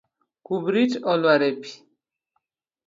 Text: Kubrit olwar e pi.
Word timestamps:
Kubrit 0.45 0.93
olwar 1.11 1.41
e 1.49 1.51
pi. 1.61 1.73